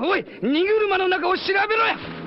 [0.00, 2.17] おい荷車の中を調べろや。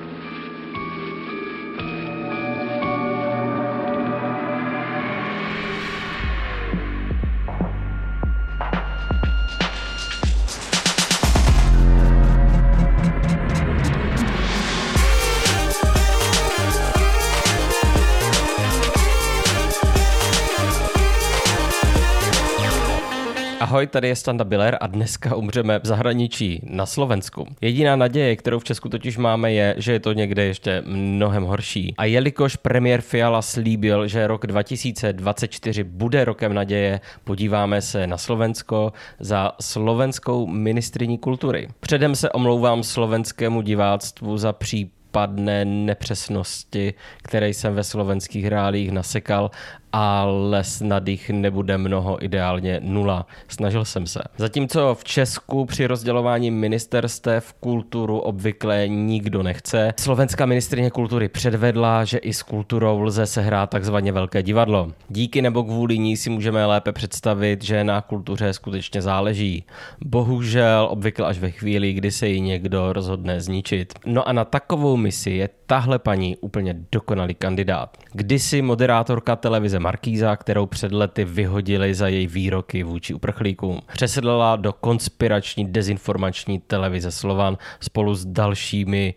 [23.71, 27.47] Ahoj, tady je Standa Biller a dneska umřeme v zahraničí na Slovensku.
[27.61, 31.93] Jediná naděje, kterou v Česku totiž máme, je, že je to někde ještě mnohem horší.
[31.97, 38.93] A jelikož premiér Fiala slíbil, že rok 2024 bude rokem naděje, podíváme se na Slovensko
[39.19, 41.67] za slovenskou ministriní kultury.
[41.79, 46.93] Předem se omlouvám slovenskému diváctvu za případné nepřesnosti,
[47.23, 49.51] které jsem ve slovenských reálích nasekal
[49.93, 53.25] ale snad jich nebude mnoho, ideálně nula.
[53.47, 54.19] Snažil jsem se.
[54.37, 62.17] Zatímco v Česku při rozdělování ministerstev kulturu obvykle nikdo nechce, slovenská ministrině kultury předvedla, že
[62.17, 64.91] i s kulturou lze sehrát takzvaně velké divadlo.
[65.09, 69.65] Díky nebo kvůli ní si můžeme lépe představit, že na kultuře skutečně záleží.
[70.05, 73.93] Bohužel obvykle až ve chvíli, kdy se ji někdo rozhodne zničit.
[74.05, 77.97] No a na takovou misi je tahle paní úplně dokonalý kandidát.
[78.13, 83.81] Kdysi moderátorka televize Markíza, kterou před lety vyhodili za její výroky vůči uprchlíkům.
[83.93, 89.13] Přesedlala do konspirační dezinformační televize Slovan spolu s dalšími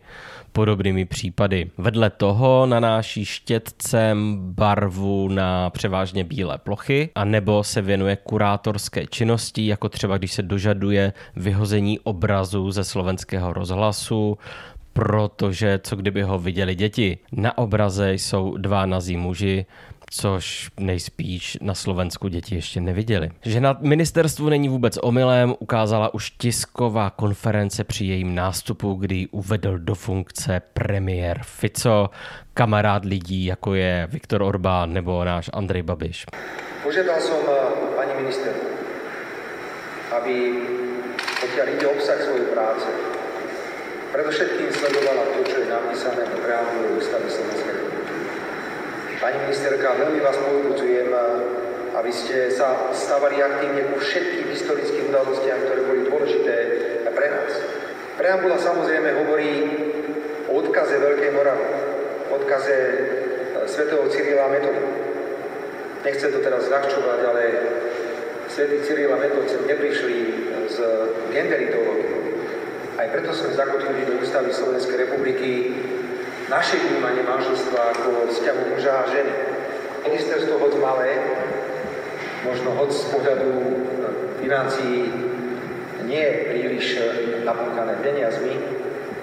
[0.53, 1.71] podobnými případy.
[1.79, 9.67] Vedle toho nanáší štětcem barvu na převážně bílé plochy, a nebo se věnuje kurátorské činnosti,
[9.67, 14.39] jako třeba když se dožaduje vyhození obrazu ze slovenského rozhlasu,
[14.95, 17.19] protože co kdyby ho viděli děti.
[17.33, 19.67] Na obraze jsou dva nazí muži,
[20.11, 23.31] což nejspíš na Slovensku děti ještě neviděli.
[23.43, 29.79] Že na ministerstvu není vůbec omylem, ukázala už tisková konference při jejím nástupu, kdy uvedl
[29.79, 32.11] do funkce premiér Fico,
[32.55, 36.27] kamarád lidí, jako je Viktor Orbán nebo náš Andrej Babiš.
[36.85, 38.53] Požiadal som eh, pani minister,
[40.13, 40.35] aby
[41.41, 41.67] pokiaľ
[41.97, 43.04] obsah svojej práce,
[44.15, 48.15] predovšetkým sledovala to, čo je napísané v preambule ústavy Slovenskej republiky.
[49.19, 51.11] Pani ministerka, veľmi vás povzbudzujem,
[51.99, 56.55] aby ste sa stávali aktívne ku všetkým historickým udalostiam, ktoré boli dôležité
[57.11, 57.53] pre nás.
[58.15, 59.51] Preambula samozrejme hovorí
[60.47, 61.67] o odkaze Veľkej Moravy,
[62.31, 62.95] odkaze e,
[63.67, 64.83] svätého Cyrila Metoda.
[66.07, 67.43] Nechcem to teraz zľahčovať, ale
[68.47, 70.19] svätý Cyril a Metod sem neprišli
[70.71, 70.77] z
[71.35, 72.04] gender ideológiou.
[72.95, 75.75] Aj preto sme zakotvili do ústavy Slovenskej republiky
[76.47, 79.35] naše vnímanie manželstva ako vzťahu muža a ženy.
[80.07, 81.11] Ministerstvo hoď malé,
[82.47, 83.51] možno hoď z pohľadu
[84.39, 85.11] financií
[86.07, 87.03] nie príliš
[87.43, 88.63] napúkané peniazmi,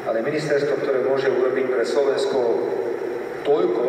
[0.03, 2.39] ale ministerstvo, ktoré môže urobiť pre Slovensko
[3.47, 3.85] toľko,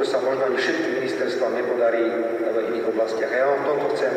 [0.00, 2.08] čo sa možno ani všetkým ministerstvám nepodarí
[2.40, 3.28] v iných oblastiach.
[3.28, 4.14] A ja vám v tomto chcem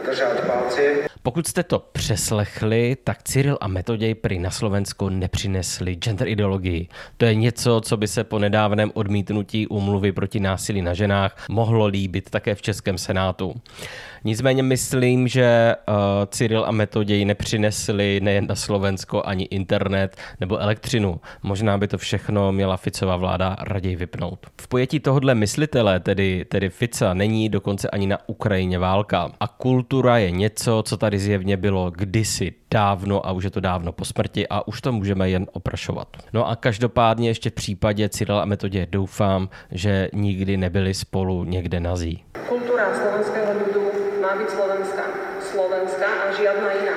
[0.00, 1.13] držať palce.
[1.26, 6.88] Pokud jste to přeslechli, tak Cyril a Metoděj prý na Slovensku nepřinesli gender ideologii.
[7.16, 11.86] To je něco, co by se po nedávném odmítnutí úmluvy proti násilí na ženách mohlo
[11.86, 13.54] líbit také v Českém senátu.
[14.26, 15.94] Nicméně myslím, že uh,
[16.26, 21.20] Cyril a Metoděj nepřinesli nejen na Slovensko ani internet nebo elektřinu.
[21.42, 24.46] Možná by to všechno měla Ficová vláda raději vypnout.
[24.60, 29.32] V pojetí tohohle myslitele, tedy, tedy Fica, není dokonce ani na Ukrajině válka.
[29.40, 33.92] A kultura je něco, co tady zjevně bylo kdysi dávno a už je to dávno
[33.92, 36.08] po smrti a už to můžeme jen oprašovat.
[36.32, 41.80] No a každopádně ještě v případě Cyrila a Metodě doufám, že nikdy nebyli spolu někde
[41.80, 42.24] nazí.
[42.48, 43.54] Kultura slovenského
[44.38, 45.06] byť slovenská.
[45.40, 46.96] Slovenská a žiadna iná.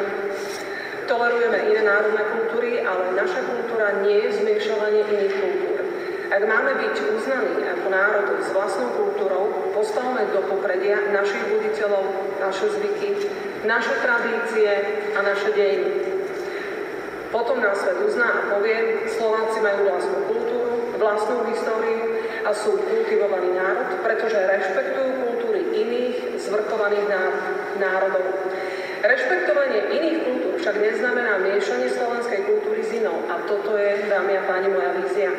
[1.08, 5.78] Tolerujeme iné národné kultúry, ale naša kultúra nie je zmiešovanie iných kultúr.
[6.28, 12.04] Ak máme byť uznaní ako národ s vlastnou kultúrou, postavme do popredia našich buditeľov,
[12.44, 13.32] naše zvyky,
[13.64, 14.72] naše tradície
[15.16, 15.92] a naše dejiny.
[17.32, 23.56] Potom nás svet uzná a povie, Slováci majú vlastnú kultúru, vlastnú históriu a sú kultivovaný
[23.56, 25.37] národ, pretože rešpektujú kultúry iných
[26.48, 27.08] zvrchovaných
[27.78, 28.26] národov.
[28.98, 33.14] Rešpektovanie iných kultúr však neznamená miešanie slovenskej kultúry s inou.
[33.30, 35.30] A toto je, dámy a páni, moja vízia.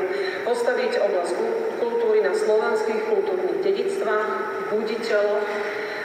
[0.47, 1.35] Postaviť oblasť
[1.83, 4.29] kultúry na slovenských kultúrnych dedictvách,
[4.71, 5.49] buditeľoch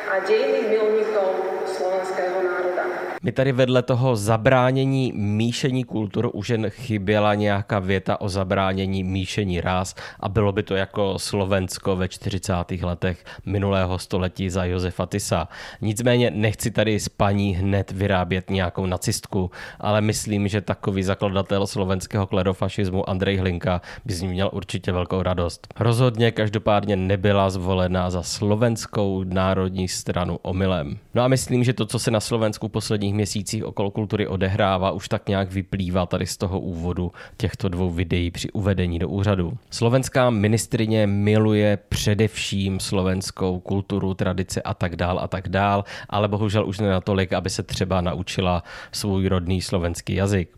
[0.09, 2.83] a dejných milníkov slovenského národa.
[3.25, 9.61] Mi tady vedle toho zabránění míšení kultur už jen chyběla nějaká věta o zabránění míšení
[9.61, 12.53] ráz a bylo by to jako Slovensko ve 40.
[12.81, 15.47] letech minulého století za Josefa Tisa.
[15.81, 22.27] Nicméně nechci tady s paní hned vyrábět nějakou nacistku, ale myslím, že takový zakladatel slovenského
[22.27, 25.67] klerofašismu Andrej Hlinka by z ní měl určitě velkou radost.
[25.79, 30.97] Rozhodně každopádně nebyla zvolena za slovenskou národní stranu omylem.
[31.13, 35.09] No a myslím, že to, co se na Slovensku posledních měsících okolo kultury odehrává, už
[35.09, 39.57] tak nějak vyplývá tady z toho úvodu těchto dvou videí při uvedení do úřadu.
[39.69, 46.67] Slovenská ministrině miluje především slovenskou kulturu, tradice a tak dál a tak dál, ale bohužel
[46.67, 50.49] už ne natolik, aby se třeba naučila svůj rodný slovenský jazyk.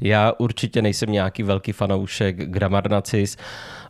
[0.00, 3.36] Já určitě nejsem nějaký velký fanoušek gramarnacis,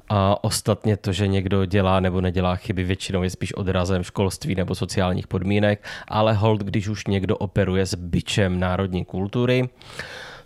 [0.08, 4.74] a ostatně to, že někdo dělá nebo nedělá chyby, většinou je spíš odrazem školství nebo
[4.74, 9.68] sociálních podmínek, ale hold, když už někdo operuje s byčem národní kultury,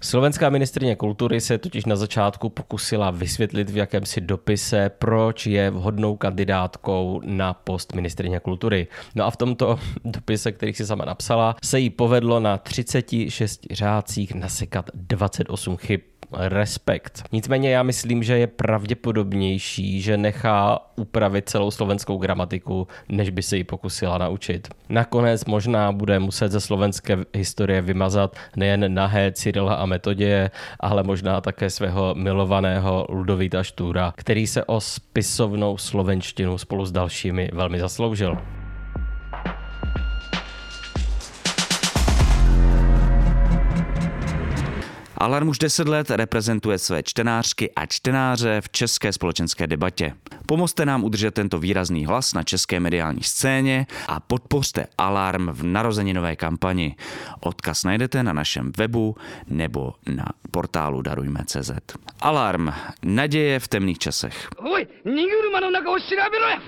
[0.04, 6.16] Slovenská ministrině kultury se totiž na začátku pokusila vysvětlit v jakémsi dopise, proč je vhodnou
[6.16, 8.86] kandidátkou na post ministrině kultury.
[9.14, 14.34] No a v tomto dopise, který si sama napsala, se jí povedlo na 36 řádcích
[14.34, 16.00] nasekat 28 chyb
[16.34, 17.24] respekt.
[17.32, 23.56] Nicméně já myslím, že je pravděpodobnější, že nechá upravit celou slovenskou gramatiku, než by se
[23.56, 24.68] ji pokusila naučit.
[24.88, 30.50] Nakonec možná bude muset ze slovenské historie vymazat nejen nahé Cyrila a Metoděje,
[30.80, 37.50] ale možná také svého milovaného Ludovíta Štúra, který se o spisovnou slovenštinu spolu s dalšími
[37.52, 38.61] velmi zasloužil.
[45.21, 50.13] Alarm už 10 let reprezentuje své čtenářky a čtenáře v české společenské debatě.
[50.45, 56.35] Pomozte nám udržet tento výrazný hlas na české mediální scéně a podpořte Alarm v narozeninové
[56.35, 56.95] kampani.
[57.39, 59.15] Odkaz najdete na našem webu
[59.47, 61.71] nebo na portálu Darujme.cz.
[62.21, 62.73] Alarm.
[63.03, 64.49] Naděje v temných časech.
[64.59, 66.61] おい荷車の中を調べろや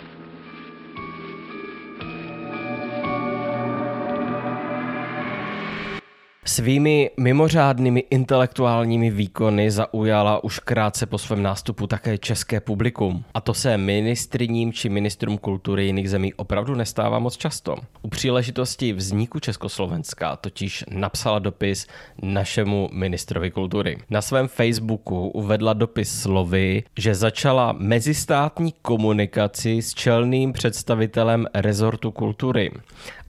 [6.46, 13.24] Svými mimořádnými intelektuálními výkony zaujala už krátce po svém nástupu také české publikum.
[13.34, 17.76] A to se ministriním či ministrům kultury jiných zemí opravdu nestává moc často.
[18.02, 21.86] U příležitosti vzniku Československa totiž napsala dopis
[22.22, 23.98] našemu ministrovi kultury.
[24.10, 32.70] Na svém Facebooku uvedla dopis slovy, že začala mezistátní komunikaci s čelným představitelem rezortu kultury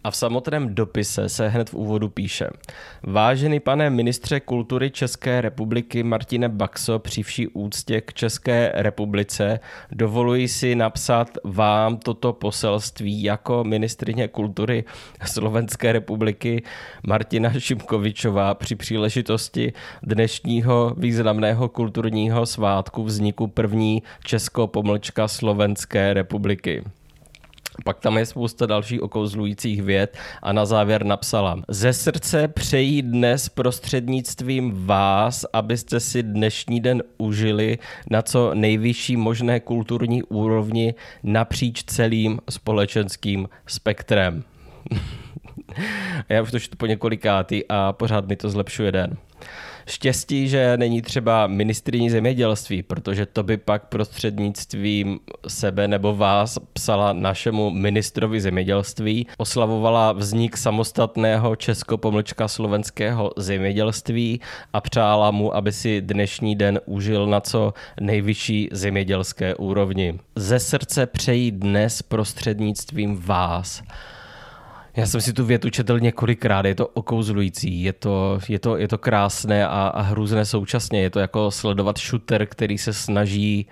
[0.06, 2.48] a v samotném dopise se hned v úvodu píše
[3.04, 9.60] Vážený pane ministře kultury České republiky Martine Baxo, při vší úctě k České republice,
[9.92, 14.84] dovoluji si napsat vám toto poselství jako ministrině kultury
[15.26, 16.64] Slovenské republiky
[17.08, 19.74] Martina Šimkovičová při příležitosti
[20.04, 26.84] dnešního významného kulturního svátku vzniku první Česko-pomlčka Slovenské republiky.
[27.84, 33.50] Pak tam je spousta dalších okouzlujících věd a na závěr napsala Ze srdce přejí dnes
[33.50, 37.78] prostřednictvím vás, abyste si dnešní den užili
[38.12, 40.94] na co nejvyšší možné kulturní úrovni
[41.24, 44.44] napříč celým společenským spektrem.
[46.30, 49.18] Já už to čtu po několikátý a pořád mi to zlepšuje den.
[49.88, 57.14] Štěstí, že není třeba ministriní zemědělství, protože to by pak prostřednictvím sebe nebo vás psala
[57.14, 64.42] našemu ministrovi zemědělství, oslavovala vznik samostatného česko-pomlčka slovenského zemědělství
[64.74, 70.20] a přála mu, aby si dnešní den užil na co nejvyšší zemědělské úrovni.
[70.36, 73.84] Ze srdce přejí dnes prostřednictvím vás
[74.96, 78.88] já jsem si tu větu četl několikrát, je to okouzlující, je to, je to, je
[78.88, 81.02] to krásné a, a hrůzné současně.
[81.02, 83.68] Je to jako sledovat shooter, který se snaží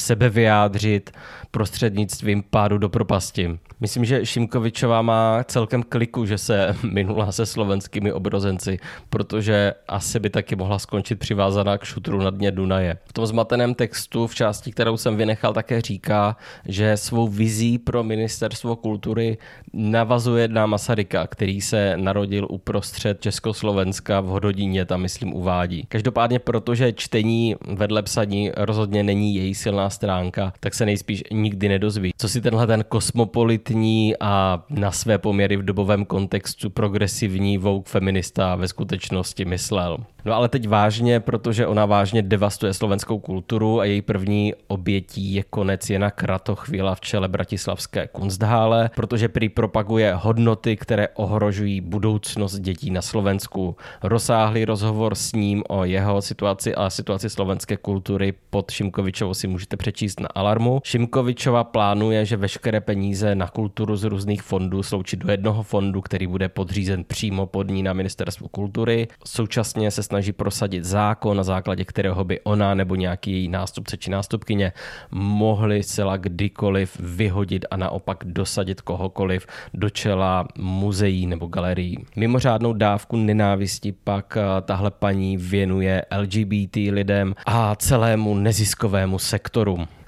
[0.00, 1.10] sebe vyjádřit
[1.50, 3.58] prostřednictvím pádu do propasti.
[3.80, 8.78] Myslím, že Šimkovičová má celkem kliku, že se minula se slovenskými obrozenci,
[9.10, 12.98] protože asi by taky mohla skončit přivázaná k šutru na dně Dunaje.
[13.04, 16.36] V tom zmateném textu v části, kterou jsem vynechal, také říká,
[16.66, 19.38] že svou vizí pro ministerstvo kultury
[19.72, 25.84] navazuje na Masaryka, který se narodil uprostřed Československa v Hododíně, tam myslím uvádí.
[25.88, 32.10] Každopádně, protože čtení vedle psaní rozhodně není její silná stránka, tak se nejspíš nikdy nedozví.
[32.16, 38.54] Co si tenhle ten kosmopolitní a na své poměry v dobovém kontextu progresivní Vogue feminista
[38.54, 39.98] ve skutečnosti myslel.
[40.24, 45.42] No ale teď vážně, protože ona vážně devastuje slovenskou kulturu a její první obětí je
[45.42, 52.90] konec Jena Kratochvíla v čele bratislavské Kunsthále, protože prý propaguje hodnoty, které ohrožují budoucnost dětí
[52.90, 53.76] na Slovensku.
[54.02, 59.67] Rozsáhlý rozhovor s ním o jeho situaci a situaci slovenské kultury pod Šimkovičovou si můžete
[59.76, 60.80] přečíst na Alarmu.
[60.84, 66.26] Šimkovičova plánuje, že veškeré peníze na kulturu z různých fondů sloučí do jednoho fondu, který
[66.26, 69.08] bude podřízen přímo pod ní na ministerstvu kultury.
[69.26, 74.10] Současně se snaží prosadit zákon, na základě kterého by ona nebo nějaký její nástupce či
[74.10, 74.72] nástupkyně
[75.10, 81.96] mohli zcela kdykoliv vyhodit a naopak dosadit kohokoliv do čela muzeí nebo galerií.
[82.16, 89.57] Mimořádnou dávku nenávisti pak eh, tahle paní věnuje LGBT lidem a celému neziskovému sektoru.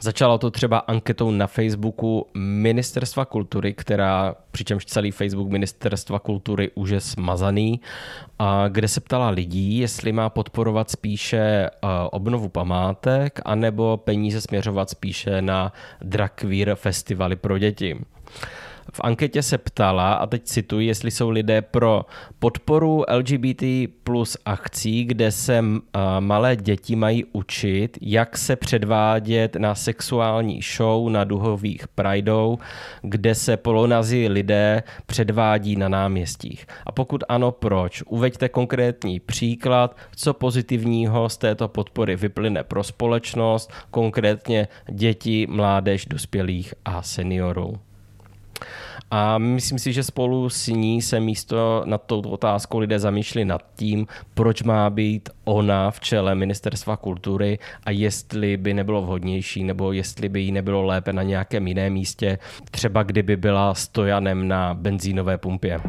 [0.00, 6.90] Začalo to třeba anketou na Facebooku Ministerstva kultury, která, přičemž celý Facebook Ministerstva kultury už
[6.90, 7.80] je smazaný,
[8.38, 11.68] a kde se ptala lidí, jestli má podporovat spíše eh,
[12.10, 17.96] obnovu památek, anebo peníze směřovat spíše na drag queer festivaly pro děti.
[18.92, 22.04] V anketě se ptala, a teď cituji, jestli jsou lidé pro
[22.38, 23.62] podporu LGBT
[24.04, 25.64] plus akcí, kde se
[26.20, 32.58] malé děti mají učit, jak se předvádět na sexuální show na duhových prajdou,
[33.02, 36.66] kde se polonazí lidé předvádí na náměstích.
[36.86, 38.02] A pokud ano, proč?
[38.06, 46.74] Uveďte konkrétní příklad, co pozitivního z této podpory vyplyne pro společnost, konkrétně děti, mládež, dospělých
[46.84, 47.74] a seniorů.
[49.10, 53.62] A myslím si, že spolu s ní se místo nad touto otázkou lidé zamýšleli nad
[53.76, 59.92] tím, proč má být ona v čele ministerstva kultury a jestli by nebylo vhodnější nebo
[59.92, 62.38] jestli by jí nebylo lépe na nějakém jiném místě,
[62.70, 65.80] třeba kdyby byla stojanem na benzínové pumpě.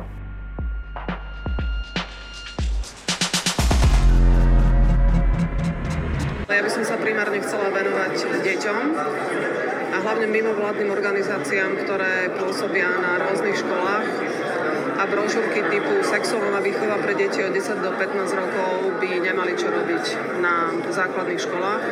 [10.72, 14.08] Mimovládnym organizáciám, ktoré pôsobia na rôznych školách
[14.96, 19.68] a brožúrky typu sexuálna výchova pre deti od 10 do 15 rokov by nemali čo
[19.68, 21.84] robiť na základných školách.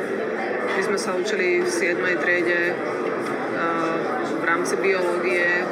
[0.79, 2.23] My sme sa učili v 7.
[2.23, 2.71] triede
[4.39, 5.67] v rámci biológie,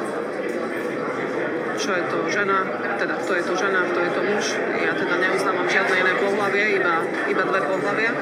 [1.80, 2.68] čo je to žena,
[3.00, 4.44] teda kto je to žena, kto je to muž.
[4.84, 8.12] Ja teda neuznávam žiadne iné pohlavie, iba, iba dve pohlavia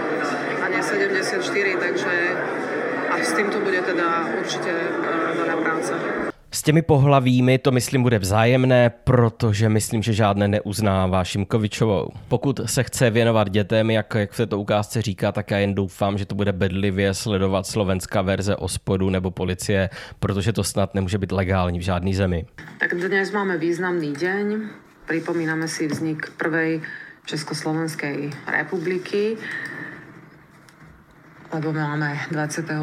[0.62, 1.42] a nie 74,
[1.74, 2.14] takže
[3.16, 5.92] a s týmto bude teda určitě eh, veľa práce.
[6.50, 12.12] S těmi pohlavími to myslím bude vzájemné, protože myslím, že žádné neuznává Šimkovičovou.
[12.28, 16.18] Pokud se chce věnovat dětem, jak, jak v této ukázce říká, tak já jen doufám,
[16.18, 21.32] že to bude bedlivě sledovat slovenská verze ospodu nebo policie, protože to snad nemůže být
[21.32, 22.46] legální v žádný zemi.
[22.78, 24.60] Tak dnes máme významný deň.
[25.06, 26.80] Pripomíname si vznik prvej
[27.26, 29.36] Československej republiky
[31.54, 32.74] lebo máme 28.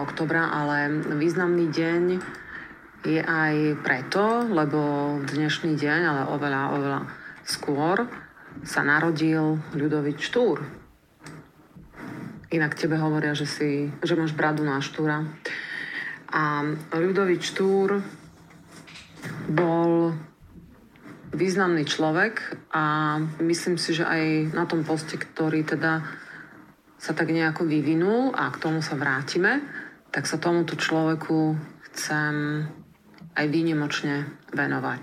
[0.00, 0.88] oktobra, ale
[1.20, 2.02] významný deň
[3.04, 3.54] je aj
[3.84, 4.80] preto, lebo
[5.20, 7.00] dnešný deň, ale oveľa, oveľa
[7.44, 8.08] skôr,
[8.64, 10.64] sa narodil Ľudovič Štúr.
[12.56, 15.20] Inak tebe hovoria, že, si, že máš bradu na Štúra.
[16.32, 16.64] A
[16.96, 18.00] Ľudovič Štúr
[19.52, 20.16] bol
[21.36, 26.00] významný človek a myslím si, že aj na tom poste, ktorý teda
[26.96, 29.60] sa tak nejako vyvinul a k tomu sa vrátime,
[30.10, 31.56] tak sa tomuto človeku
[31.92, 32.64] chcem
[33.36, 35.02] aj výnimočne venovať.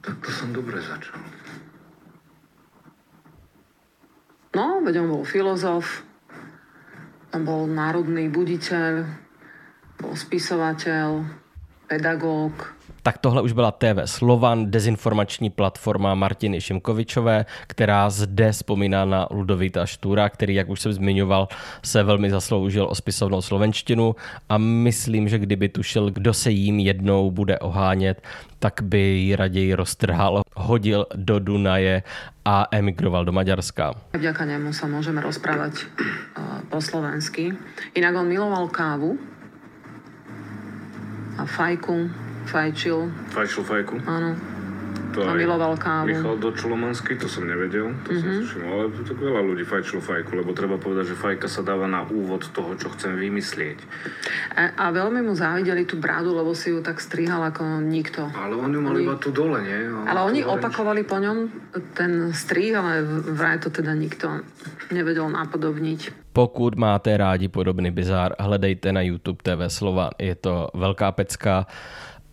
[0.00, 1.18] Tak to som dobre začal.
[4.50, 6.02] No, veď on bol filozof,
[7.30, 9.06] on bol národný buditeľ,
[10.02, 11.22] bol spisovateľ,
[11.86, 19.26] pedagóg, tak tohle už byla TV Slovan, dezinformační platforma Martiny Šimkovičové, která zde vzpomíná na
[19.30, 21.48] Ludovita Štúra, který, jak už jsem zmiňoval,
[21.84, 24.16] se velmi zasloužil o spisovnou slovenštinu
[24.48, 28.22] a myslím, že kdyby tušil, kdo se jím jednou bude ohánět,
[28.58, 32.02] tak by ji raději roztrhal, hodil do Dunaje
[32.44, 33.94] a emigroval do Maďarska.
[34.12, 37.56] Vďaka němu sa môžeme rozprávať uh, po slovensky.
[37.96, 39.16] Inak on miloval kávu
[41.40, 42.12] a fajku,
[42.50, 42.98] Fajčil.
[43.30, 43.94] Fajčil fajku?
[44.10, 44.34] Áno.
[45.10, 46.06] To A miloval kávu.
[46.06, 48.22] Michal Dočolomanský, to som nevedel, to mm-hmm.
[48.22, 51.66] som si všimol, ale tak veľa ľudí fajčilo fajku, lebo treba povedať, že fajka sa
[51.66, 53.78] dáva na úvod toho, čo chcem vymyslieť.
[54.54, 58.30] A, a veľmi mu závideli tú bradu, lebo si ju tak strihal ako nikto.
[58.30, 59.90] Ale on ju mal Oni- iba tu dole, nie?
[59.90, 61.36] On Ale tu oni opakovali po ňom
[61.98, 63.02] ten strih, ale
[63.34, 64.46] vraj to teda nikto
[64.94, 66.30] nevedel napodobniť.
[66.30, 70.14] Pokud máte rádi podobný bizár, hledejte na YouTube TV Slova.
[70.14, 71.66] Je to velká pecka,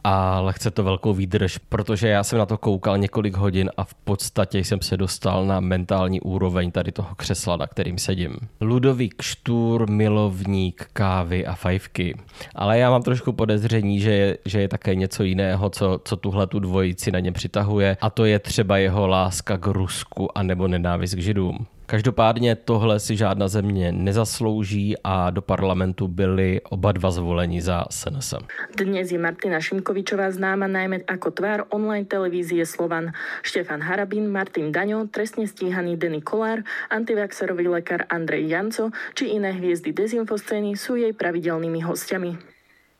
[0.03, 3.93] ale chce to velkou výdrž, protože já jsem na to koukal několik hodin a v
[3.93, 8.37] podstatě jsem se dostal na mentální úroveň tady toho křesla, na kterým sedím.
[8.61, 12.15] Ludovík Štůr, milovník kávy a fajfky.
[12.55, 16.47] Ale já mám trošku podezření, že je, že je také něco jiného, co, co tuhle
[16.47, 21.13] tu dvojici na ně přitahuje a to je třeba jeho láska k Rusku anebo nenávist
[21.15, 21.67] k Židům.
[21.87, 28.33] Každopádně tohle si žádná země nezaslouží a do parlamentu byli oba dva zvoleni za SNS.
[28.75, 33.15] Dnes je Martina Šimkovičová známa najmä ako tvár online televízie Slovan.
[33.39, 39.95] Štefan Harabín, Martin Daňo, trestne stíhaný Denny Kolár, antivaxerový lekár Andrej Janco či iné hviezdy
[39.95, 42.35] dezinfoscény sú jej pravidelnými hostiami.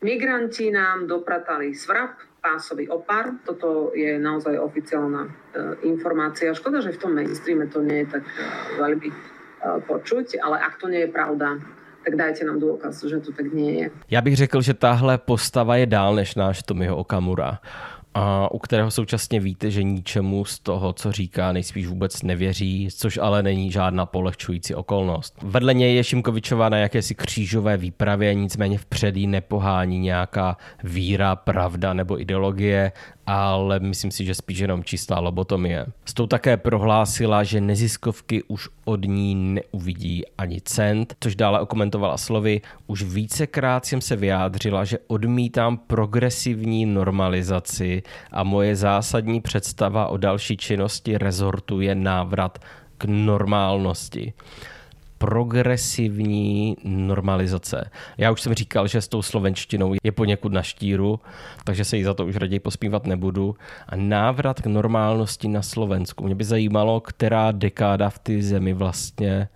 [0.00, 3.34] Migranti nám dopratali svrap, pásový opar.
[3.44, 5.30] Toto je naozaj oficiálna e,
[5.90, 6.54] informácia.
[6.54, 8.32] Škoda, že v tom mainstreame to nie je tak e,
[8.78, 9.14] veľmi e,
[9.86, 11.58] počuť, ale ak to nie je pravda,
[12.04, 13.90] tak dajte nám dôkaz, že to tak nie je.
[14.10, 17.58] Já bych řekl, že tahle postava je dál než náš Tomiho Okamura.
[18.20, 23.18] A u kterého současně víte, že ničemu z toho, co říká, nejspíš vůbec nevěří, což
[23.22, 25.38] ale není žádná polehčující okolnost.
[25.42, 31.92] Vedle něj je Šimkovičová na jakési křížové výpravě, nicméně vpřed jí nepohání nějaká víra, pravda
[31.92, 32.92] nebo ideologie,
[33.28, 35.86] ale myslím si, že spíš jenom čistá lobotomie.
[36.04, 42.16] S tou také prohlásila, že neziskovky už od ní neuvidí ani cent, což dále okomentovala
[42.16, 42.60] slovy.
[42.86, 50.56] Už vícekrát jsem se vyjádřila, že odmítám progresivní normalizaci a moje zásadní představa o další
[50.56, 52.58] činnosti rezortu je návrat
[52.98, 54.32] k normálnosti
[55.18, 57.90] progresivní normalizace.
[58.18, 61.20] Já už jsem říkal, že s tou slovenštinou je poněkud na štíru,
[61.64, 63.56] takže se jí za to už raději pospívat nebudu.
[63.88, 66.24] A návrat k normálnosti na Slovensku.
[66.24, 69.48] Mě by zajímalo, která dekáda v té zemi vlastně,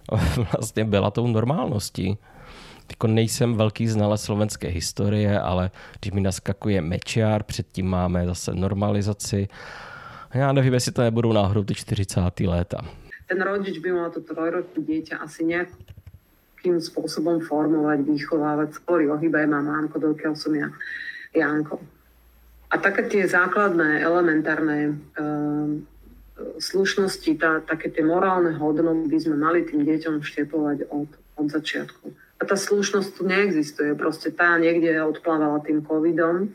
[0.52, 2.18] vlastně byla tou normálností.
[2.90, 9.48] Jako nejsem velký znalec slovenské historie, ale když mi naskakuje Mečiar, předtím máme zase normalizaci.
[10.34, 12.40] Já nevím, jestli to nebudou náhodou ty 40.
[12.40, 12.78] léta.
[13.24, 18.84] Ten rodič by mal to trojročné dieťa asi nejakým spôsobom formovať, vychovávať.
[18.84, 20.68] Hovorí o hybe, má mámko, dokiaľ som ja
[21.34, 21.80] Janko.
[22.70, 25.86] A také tie základné, elementárne um,
[26.58, 32.10] slušnosti, tá, také tie morálne hodnoty by sme mali tým deťom vštepovať od, od začiatku.
[32.38, 36.50] A tá slušnosť tu neexistuje, proste tá niekde odplávala tým covidom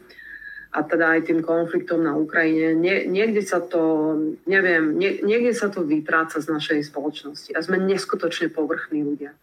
[0.70, 2.78] a teda aj tým konfliktom na Ukrajine.
[2.78, 4.14] Nie, niekde sa to,
[4.46, 9.34] neviem, nie, niekde sa to vytráca z našej spoločnosti a sme neskutočne povrchní ľudia.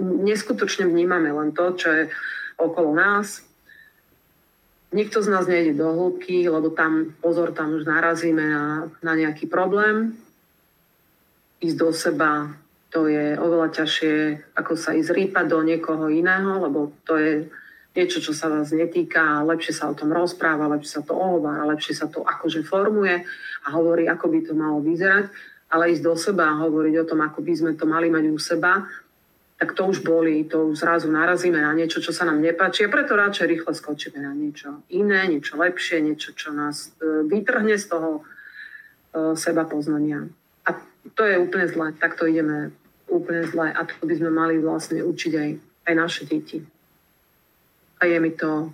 [0.00, 2.02] Neskutočne vnímame len to, čo je
[2.54, 3.42] okolo nás.
[4.94, 9.50] Nikto z nás nejde do hĺbky, lebo tam, pozor, tam už narazíme na, na nejaký
[9.50, 10.18] problém.
[11.62, 12.50] Ísť do seba,
[12.90, 14.14] to je oveľa ťažšie,
[14.54, 17.46] ako sa ísť rýpať do niekoho iného, lebo to je
[17.94, 21.94] niečo, čo sa vás netýka, lepšie sa o tom rozpráva, lepšie sa to ohovára, lepšie
[21.98, 23.26] sa to akože formuje
[23.66, 25.26] a hovorí, ako by to malo vyzerať,
[25.74, 28.38] ale ísť do seba a hovoriť o tom, ako by sme to mali mať u
[28.38, 28.86] seba,
[29.60, 32.88] tak to už boli, to už zrazu narazíme na niečo, čo sa nám nepáči.
[32.88, 37.76] A preto radšej rýchle skočíme na niečo iné, niečo lepšie, niečo, čo nás e, vytrhne
[37.76, 40.24] z toho e, seba poznania.
[40.64, 40.80] A
[41.12, 42.72] to je úplne zle, takto ideme
[43.04, 45.50] úplne zle a to by sme mali vlastne učiť aj,
[45.92, 46.64] aj naše deti
[48.00, 48.72] a je mi to,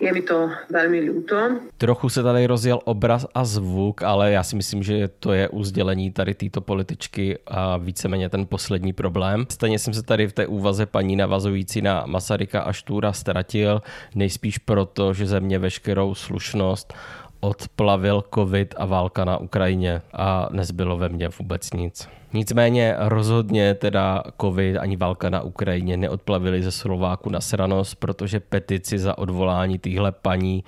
[0.00, 1.60] je mi to velmi ľúto.
[1.78, 5.64] Trochu se tady rozjel obraz a zvuk, ale já si myslím, že to je u
[5.64, 9.46] sdělení tady této političky a víceméně ten poslední problém.
[9.50, 13.82] Stejně jsem se tady v té úvaze paní navazující na Masaryka a Štúra ztratil,
[14.14, 16.94] nejspíš proto, že ze mě veškerou slušnost
[17.40, 22.08] odplavil covid a válka na Ukrajině a nezbylo ve mně vůbec nic.
[22.32, 28.98] Nicméně rozhodně teda covid ani válka na Ukrajině neodplavili ze Slováku na sranost, protože petici
[28.98, 30.64] za odvolání téhle paní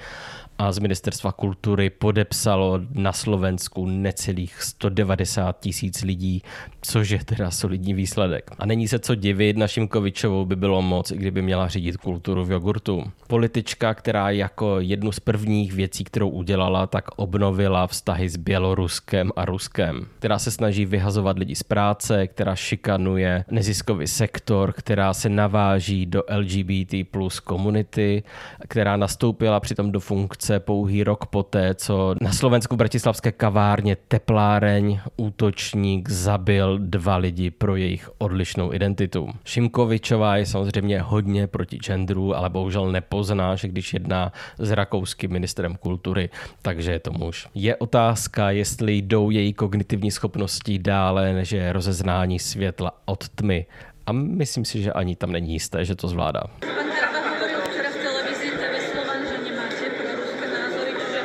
[0.60, 6.42] a z ministerstva kultury podepsalo na Slovensku necelých 190 tisíc lidí,
[6.82, 8.50] což je teda solidní výsledek.
[8.58, 12.44] A není se co divit, našim Kovičovou by bylo moc, i kdyby měla řídit kulturu
[12.44, 13.04] v jogurtu.
[13.26, 19.44] Politička, která jako jednu z prvních věcí, kterou udělala, tak obnovila vztahy s Běloruskem a
[19.44, 26.06] Ruskem, která se snaží vyhazovat lidi z práce, která šikanuje neziskový sektor, která se naváží
[26.06, 28.22] do LGBT plus komunity,
[28.68, 36.08] která nastoupila přitom do funkce pouhý rok poté, co na Slovensku bratislavské kavárně Tepláreň útočník
[36.08, 39.28] zabil dva lidi pro jejich odlišnou identitu.
[39.44, 45.76] Šimkovičová je samozřejmě hodně proti genderu, ale bohužel nepozná, že když jedná s rakouským ministrem
[45.76, 46.30] kultury,
[46.62, 47.46] takže je to muž.
[47.54, 53.65] Je otázka, jestli jdou její kognitivní schopnosti dále, než je rozeznání světla od tmy.
[54.05, 56.41] A myslím si, že ani tam není jisté, že to zvládá.
[56.61, 61.19] Pán Haraba hovoril včera v televízii TV Slovan, že nemáte proruské názory, čiže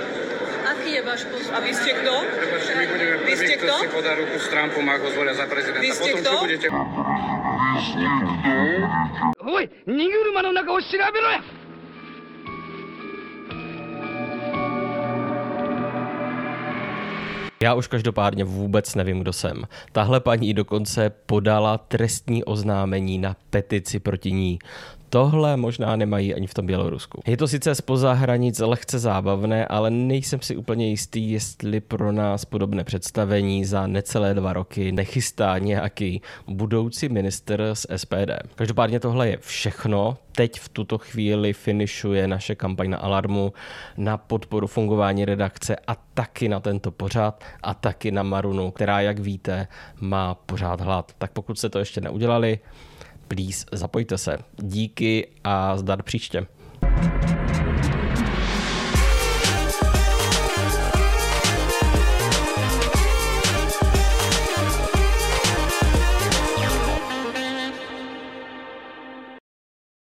[0.65, 1.53] aký je váš postup?
[1.55, 2.15] A vy ste kto?
[2.79, 3.75] My budeme Vy prví, ste kto kto?
[3.85, 5.85] si podá ruku s Trumpom, ak ho zvolia za prezidenta.
[5.85, 6.31] Vy ste Potom, kto?
[6.31, 6.67] čo budete...
[9.41, 11.43] おい荷車の中を調べろや
[17.66, 19.64] Já už každopádně vůbec nevím, kdo jsem.
[19.92, 24.60] Tahle paní dokonce podala trestní oznámení na petici proti ní.
[25.10, 27.22] Tohle možná nemají ani v tom Bělorusku.
[27.28, 32.46] Je to sice spoza hranic lehce zábavné, ale nejsem si úplně jistý, jestli pro nás
[32.46, 38.32] podobné představení za necelé dva roky nechystá nějaký budoucí minister z SPD.
[38.56, 40.18] Každopádně tohle je všechno.
[40.32, 43.54] Teď v tuto chvíli finišuje naše kampaň na Alarmu
[43.98, 49.20] na podporu fungování redakce a taky na tento pořad a taky na Marunu, která, jak
[49.20, 49.68] víte,
[50.00, 51.12] má pořád hlad.
[51.18, 52.60] Tak pokud jste to ještě neudělali,
[53.28, 54.38] please zapojte se.
[54.62, 56.48] Díky a zdar příště.
[56.86, 57.35] thank you